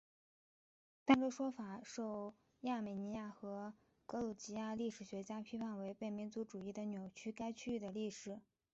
[1.05, 3.75] 但这说法受亚美尼亚和
[4.07, 8.39] 格鲁吉亚历史学家批评为被民族主义的扭曲该区域的历史。